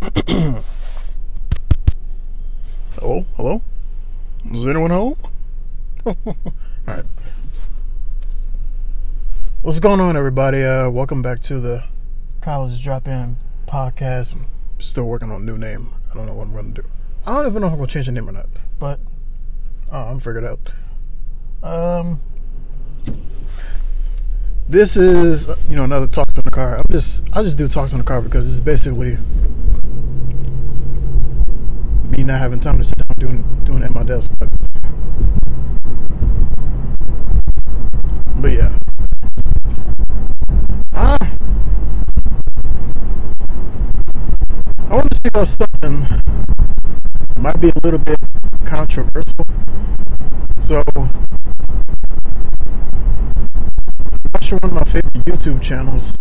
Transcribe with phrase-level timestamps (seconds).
[0.00, 0.62] hello?
[3.36, 3.62] Hello?
[4.50, 5.16] Is anyone home?
[6.06, 7.04] Alright.
[9.62, 10.62] What's going on, everybody?
[10.62, 11.84] Uh, welcome back to the
[12.40, 14.34] College Drop In podcast.
[14.34, 14.46] I'm
[14.78, 15.90] still working on a new name.
[16.10, 16.88] I don't know what I'm going to do.
[17.26, 18.46] I don't even know if I'm going to change the name or not,
[18.78, 19.00] but
[19.90, 20.60] oh, I'm figured out.
[21.62, 22.20] Um,
[24.68, 26.76] this is you know another talks on the car.
[26.76, 29.18] I'm just I just do talks on the car because it's basically
[32.18, 34.28] me not having time to sit down doing doing at my desk.
[34.40, 34.50] But,
[38.42, 38.76] but yeah.
[40.94, 41.18] Ah,
[44.90, 46.22] I want to speak about something
[47.36, 48.18] might be a little bit
[48.64, 49.46] controversial.
[50.58, 51.10] So I'm
[54.34, 56.16] watching one of my favorite YouTube channels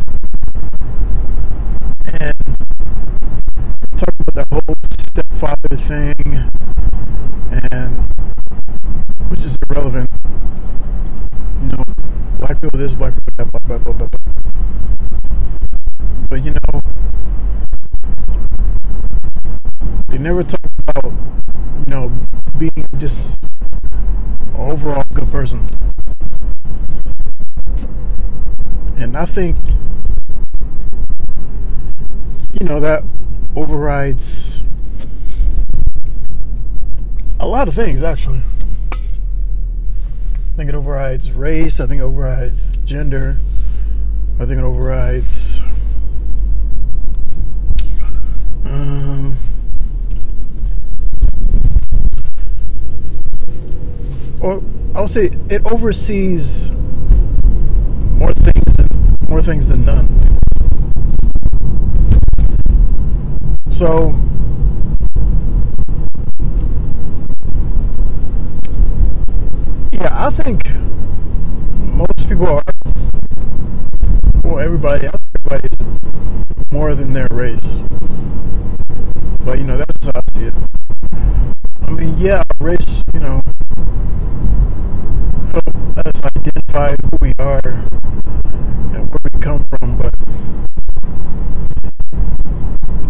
[20.27, 22.11] never talk about, you know,
[22.57, 23.39] being just
[24.57, 25.65] overall good person.
[28.97, 29.55] And I think,
[32.59, 33.03] you know, that
[33.55, 34.65] overrides
[37.39, 38.41] a lot of things, actually.
[38.91, 38.97] I
[40.57, 41.79] think it overrides race.
[41.79, 43.37] I think it overrides gender.
[44.41, 45.63] I think it overrides.
[48.65, 49.16] Um,
[54.47, 54.63] or
[54.95, 56.71] I'll say it oversees
[58.21, 60.07] more things than more things than none.
[63.69, 64.17] So
[69.91, 70.61] yeah, I think
[71.97, 72.63] most people are
[74.43, 77.81] well everybody everybody is more than their race.
[79.43, 80.53] But you know that's how I see it.
[81.81, 83.43] I mean yeah, race, you know
[86.77, 87.61] identify who we are
[88.93, 90.13] and where we come from, but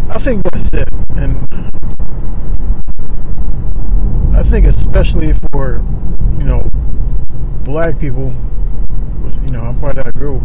[0.10, 0.90] I think that's it.
[1.16, 1.48] And
[4.36, 5.84] I think especially for,
[6.38, 6.70] you know,
[7.64, 8.34] black people,
[9.44, 10.44] you know, I'm part of that group.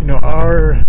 [0.00, 0.84] You know, our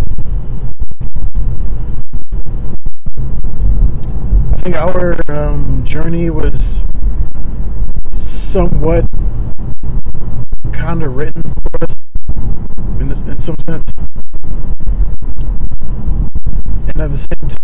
[4.51, 6.85] I think our um, journey was
[8.53, 9.09] somewhat
[10.73, 11.95] kind of written for us
[12.99, 13.91] in, this, in some sense.
[16.87, 17.62] And at the same time,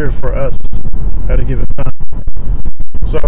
[0.00, 0.56] structure for us
[1.28, 1.92] at a given time.
[3.04, 3.18] So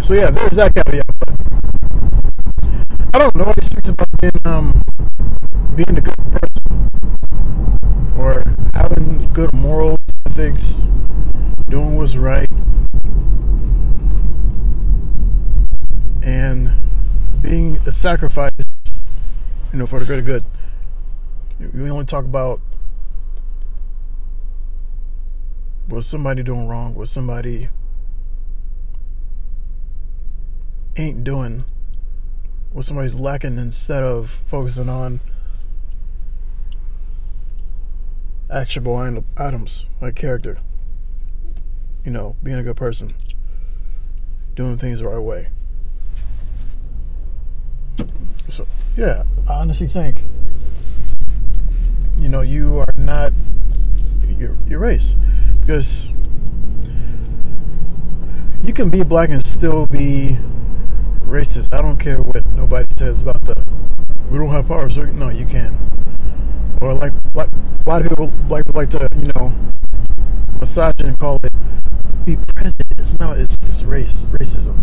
[0.00, 1.06] so yeah, there's that caveat.
[1.18, 1.30] But
[3.14, 3.44] I don't know.
[3.44, 4.84] Nobody speaks about being um
[5.76, 6.90] being a good person
[8.16, 10.86] or having good morals, ethics,
[11.68, 12.50] doing what's right,
[16.22, 16.72] and
[17.40, 18.52] being a sacrifice,
[19.72, 20.44] you know, for the greater good.
[21.72, 22.60] We only talk about
[25.86, 27.68] what somebody doing wrong, what somebody
[30.96, 31.64] ain't doing,
[32.72, 35.20] what somebody's lacking instead of focusing on
[38.50, 38.96] actionable
[39.36, 40.58] items like character.
[42.04, 43.14] You know, being a good person,
[44.54, 45.48] doing things the right way.
[48.48, 48.66] So,
[48.96, 50.22] yeah, I honestly think
[52.22, 53.32] you know you are not
[54.38, 55.16] your your race
[55.60, 56.12] because
[58.62, 60.38] you can be black and still be
[61.24, 61.74] racist.
[61.74, 63.64] I don't care what nobody says about the
[64.30, 65.76] we don't have power, so no, you can.
[66.80, 67.50] Or like, like
[67.84, 69.52] a lot of people like like to you know
[70.60, 71.52] massage and call it
[72.24, 73.18] be prejudice.
[73.18, 74.78] No, it's it's race racism.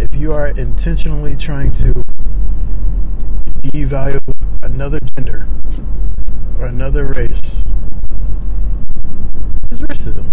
[0.00, 2.04] If you are intentionally trying to
[3.62, 4.20] devalue
[4.62, 5.46] another gender
[6.58, 7.62] or another race
[9.70, 10.26] is racism.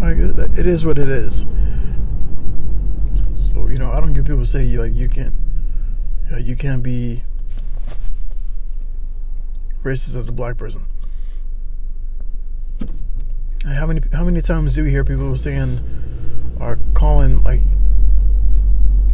[0.00, 0.16] Like,
[0.58, 1.46] it is what it is.
[3.36, 5.34] So you know, I don't get people say like you can't,
[6.26, 7.22] you, know, you can't be
[9.82, 10.84] racist as a black person.
[13.64, 15.80] How many how many times do we hear people saying
[16.60, 17.60] are calling like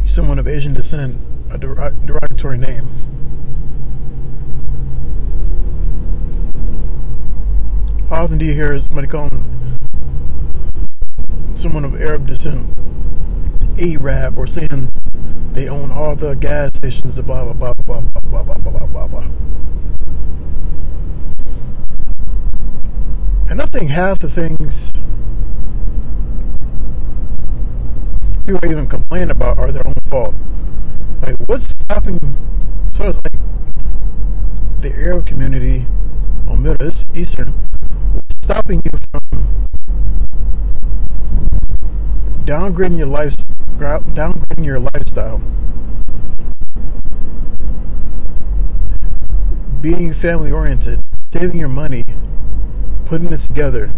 [0.05, 1.15] someone of Asian descent
[1.51, 2.89] a derogatory name?
[8.09, 9.43] How often do you hear somebody calling
[11.55, 12.69] someone of Arab descent
[13.79, 14.91] Arab or saying
[15.53, 19.07] they own all the gas stations, blah blah blah blah blah blah blah blah blah
[19.07, 19.27] blah.
[23.49, 24.91] And I think half the things
[28.45, 30.35] people even complain about are their own fault.
[31.21, 32.19] Like, what's stopping,
[32.87, 33.41] as far as like
[34.81, 35.85] the Arab community
[36.47, 37.49] on Middle Eastern,
[38.13, 39.47] what's stopping you from
[42.45, 43.33] downgrading your life,
[43.79, 45.41] downgrading your lifestyle,
[49.81, 51.01] being family oriented,
[51.33, 52.03] saving your money,
[53.05, 53.91] putting it together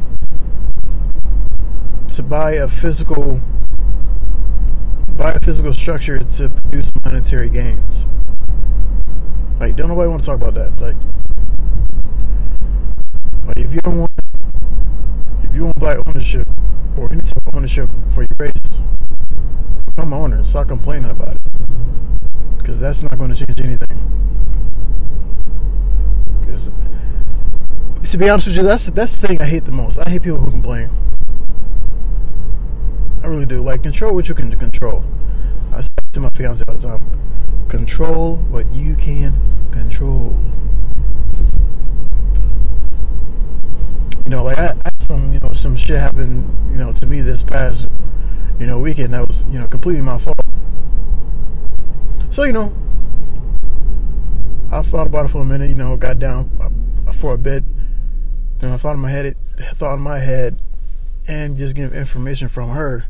[2.07, 3.41] to buy a physical
[5.17, 8.05] buy a physical structure to produce monetary gains.
[9.59, 10.79] Like, don't nobody want to talk about that.
[10.79, 10.95] Like,
[13.47, 14.11] like if you don't want
[15.43, 16.47] if you want black ownership
[16.95, 18.53] or any type of ownership for your race,
[19.85, 20.43] become an owner.
[20.43, 21.41] Stop complaining about it.
[22.59, 24.03] Because that's not going to change anything.
[26.39, 26.71] Because
[28.03, 29.97] to be honest with you, that's that's the thing I hate the most.
[29.97, 30.91] I hate people who complain.
[33.27, 33.61] I really do.
[33.61, 35.03] Like control what you can control.
[35.73, 39.35] I say to my fiance all the time: control what you can
[39.69, 40.39] control.
[44.23, 47.19] You know, like I, I some, you know, some shit happened, you know, to me
[47.19, 47.89] this past,
[48.61, 50.39] you know, weekend that was, you know, completely my fault.
[52.29, 52.73] So, you know,
[54.71, 56.49] I thought about it for a minute, you know, got down
[57.05, 57.65] uh, for a bit,
[58.59, 59.37] then I thought in my head, it,
[59.75, 60.61] thought in my head,
[61.27, 63.03] and just give information from her.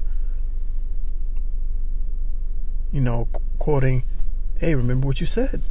[2.98, 3.28] You know,
[3.60, 4.06] quoting,
[4.58, 5.62] "Hey, remember what you said?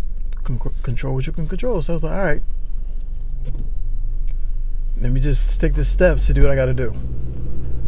[0.45, 2.43] Con- control what you can control." So I was like, "All right,
[5.01, 6.95] let me just take the steps to do what I got to do,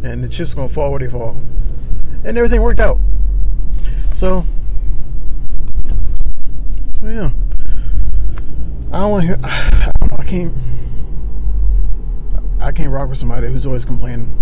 [0.03, 1.37] and the chips gonna fall where they fall."
[2.25, 2.99] And everything worked out.
[4.15, 4.45] So,
[7.01, 7.31] so yeah.
[8.91, 9.39] I don't want to hear.
[10.19, 10.53] I can't.
[12.59, 14.35] I can't rock with somebody who's always complaining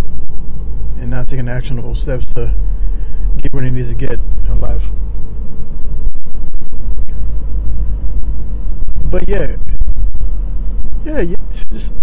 [0.97, 2.55] and not taking actionable steps to
[3.39, 4.19] get what he needs to get
[4.49, 4.91] in life.
[9.05, 9.57] But yeah,
[11.05, 11.37] yeah, yeah
[11.71, 11.95] just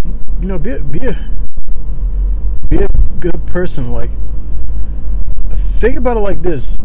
[0.42, 1.18] you know, be a, be a
[2.70, 2.88] be a
[3.20, 3.92] good person.
[3.92, 4.12] Like,
[5.80, 6.78] think about it like this: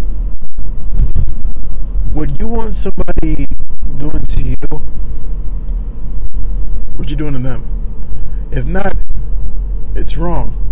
[2.12, 3.46] Would you want somebody
[3.96, 4.56] doing to you
[6.96, 7.64] what you're doing to them?
[8.50, 8.96] If not,
[9.94, 10.67] it's wrong.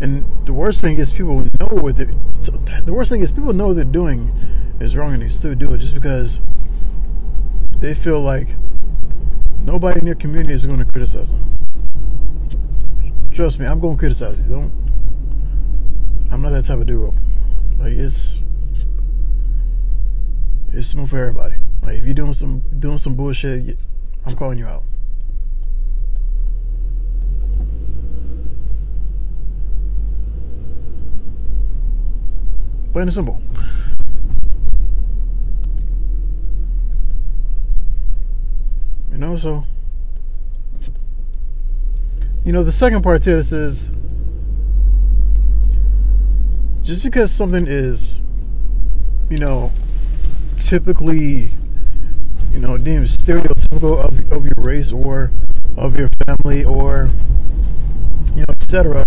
[0.00, 3.72] And the worst thing is people know what they the worst thing is people know
[3.72, 4.30] they're doing
[4.78, 6.40] is wrong and they still do it just because
[7.78, 8.56] they feel like
[9.60, 11.56] nobody in their community is going to criticize them.
[13.32, 14.44] Trust me, I'm going to criticize you.
[14.44, 14.72] Don't.
[16.30, 17.14] I'm not that type of dude.
[17.78, 18.40] Like it's
[20.72, 21.56] it's smooth for everybody.
[21.82, 23.78] Like if you're doing some doing some bullshit,
[24.24, 24.84] I'm calling you out.
[32.96, 33.42] Plain and simple.
[39.12, 39.66] You know, so
[42.46, 43.90] you know the second part to this is
[46.80, 48.22] just because something is,
[49.28, 49.74] you know,
[50.56, 51.50] typically,
[52.50, 55.30] you know, deemed stereotypical of, of your race or
[55.76, 57.10] of your family or
[58.34, 59.04] you know, etc.,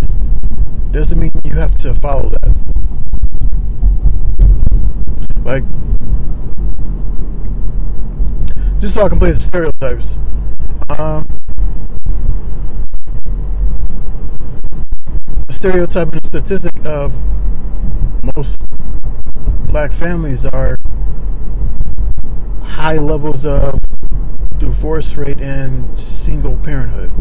[0.92, 2.79] doesn't mean you have to follow that.
[5.50, 5.64] Like,
[8.80, 10.20] just so I can play the stereotypes.
[10.90, 11.28] Um,
[15.48, 17.12] a stereotype and statistic of
[18.36, 18.60] most
[19.66, 20.76] black families are
[22.62, 23.80] high levels of
[24.60, 27.12] divorce rate and single parenthood.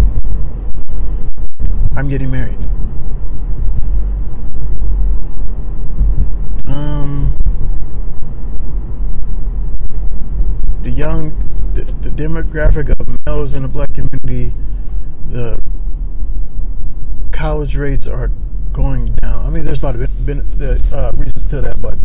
[1.96, 2.62] I'm getting married.
[6.66, 7.34] Um,
[10.82, 11.30] the young,
[11.74, 14.52] the, the demographic of males in the black community,
[15.28, 15.56] the
[17.30, 18.32] college rates are
[18.72, 19.46] going down.
[19.46, 21.96] I mean, there's a lot of been, been, uh, reasons to that, but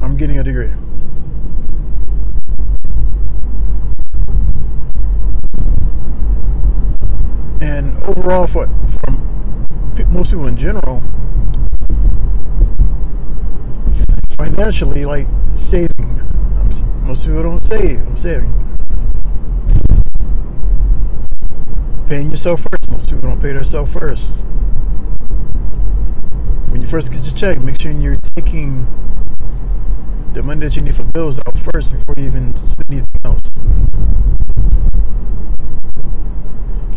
[0.00, 0.72] I'm getting a degree.
[7.60, 8.66] And overall, for
[9.02, 9.66] from
[10.10, 11.02] most people in general,
[14.38, 15.90] financially, like saving.
[16.56, 16.70] I'm,
[17.06, 18.00] most people don't save.
[18.06, 18.54] I'm saving.
[22.06, 22.90] Paying yourself first.
[22.90, 24.44] Most people don't pay themselves first.
[26.68, 28.86] When you first get your check, make sure you're taking
[30.32, 33.40] the money that you need for bills out first before you even spend anything else.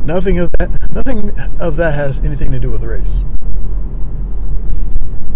[0.03, 0.91] Nothing of that.
[0.91, 3.23] Nothing of that has anything to do with race.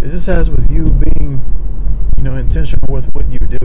[0.01, 1.54] This has with you being
[2.25, 3.58] know, intentional with what you do.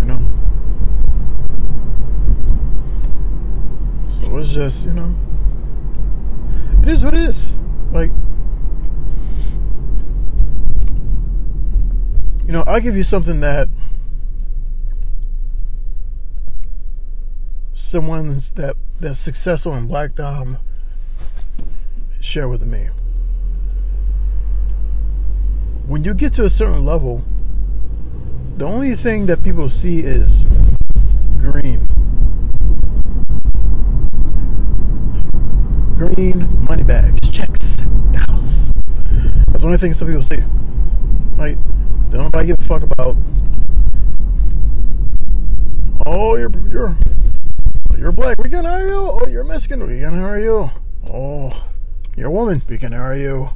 [0.00, 0.20] You know?
[4.06, 5.14] So it's just, you know,
[6.82, 7.56] it is what it is.
[7.90, 8.10] Like,
[12.46, 13.68] you know, I'll give you something that
[17.72, 20.58] someone that that's successful in Black Dom
[22.20, 22.88] share with me
[25.86, 27.24] when you get to a certain level,
[28.56, 30.44] the only thing that people see is
[31.38, 31.86] green.
[35.94, 37.76] Green money bags, checks,
[38.10, 38.72] dollars.
[39.46, 40.42] That's the only thing some people see.
[41.38, 41.56] Like,
[42.10, 43.16] don't nobody give a fuck about.
[46.04, 46.96] Oh, you're you're
[47.96, 48.38] you're black.
[48.38, 48.98] We can hire you.
[48.98, 49.86] Oh, you're Mexican.
[49.86, 50.70] We can hire you.
[51.08, 51.64] Oh,
[52.16, 52.62] you're a woman.
[52.68, 53.50] We can hire you.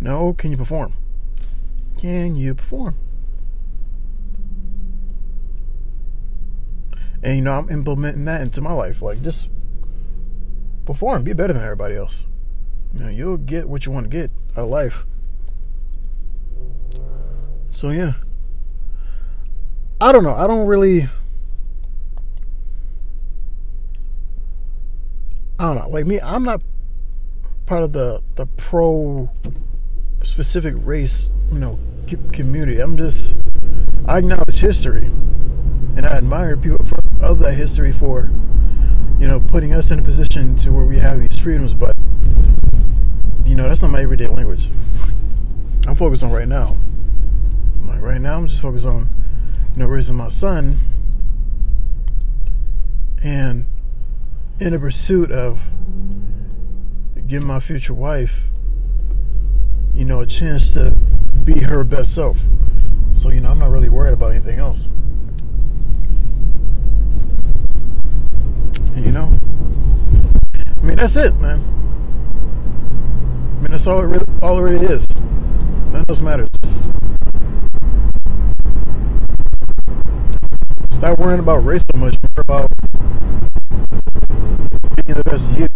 [0.00, 0.94] No, can you perform?
[2.02, 2.96] Can you perform?
[7.22, 9.02] And you know, I'm implementing that into my life.
[9.02, 9.48] Like, just
[10.84, 12.26] perform, be better than everybody else.
[12.92, 15.06] You know, you'll get what you want to get out of life.
[17.70, 18.14] So yeah.
[20.00, 20.34] I don't know.
[20.34, 21.08] I don't really
[25.56, 25.88] I don't know.
[25.88, 26.62] Like me, I'm not
[27.66, 29.30] part of the the pro
[30.24, 31.78] specific race, you know,
[32.32, 32.80] community.
[32.80, 33.36] I'm just
[34.06, 35.04] I acknowledge history,
[35.96, 36.84] and I admire people
[37.20, 38.30] of that history for
[39.18, 41.74] you know putting us in a position to where we have these freedoms.
[41.74, 41.96] But
[43.44, 44.68] you know that's not my everyday language.
[45.86, 46.76] I'm focused on right now.
[47.86, 49.08] Like right now, I'm just focused on
[49.74, 50.78] you know raising my son
[53.22, 53.66] and
[54.58, 55.62] in a pursuit of
[57.26, 58.48] giving my future wife
[59.94, 60.90] you know a chance to
[61.44, 62.38] be her best self.
[63.12, 64.88] So, you know, I'm not really worried about anything else.
[68.96, 69.38] You know?
[70.78, 71.60] I mean, that's it, man.
[73.58, 75.06] I mean, that's all it really, all it really is.
[75.92, 76.48] Nothing else matters.
[80.90, 82.16] Stop worrying about race so much.
[82.36, 82.72] More about
[85.04, 85.71] being the best you.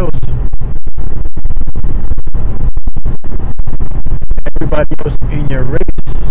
[0.00, 0.20] Else,
[4.46, 6.30] everybody else in your race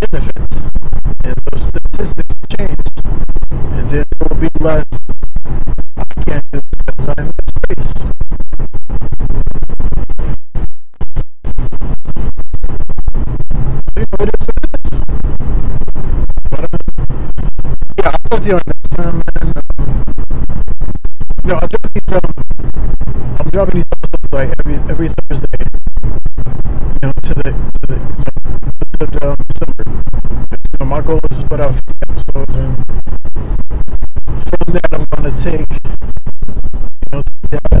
[0.00, 0.70] benefits.
[1.22, 2.74] And those statistics change.
[3.50, 4.84] And then there will be less,
[5.96, 7.92] I can't do this because I'm this race.
[7.94, 8.10] So,
[13.96, 15.00] you know, it is what it is.
[16.50, 16.68] But, uh,
[17.98, 18.60] yeah, I'll talk you on.
[18.66, 18.79] Um,
[21.50, 22.20] know, I'll drop these, um,
[23.40, 25.46] I'm dropping these episodes like every, every Thursday
[26.94, 28.24] you know, to the to the you
[29.00, 29.84] know, of um, December.
[30.78, 31.74] Know, my goal is to put out
[32.08, 32.76] episodes, and
[34.26, 37.79] from that, I'm gonna take you know data and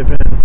[0.00, 0.37] I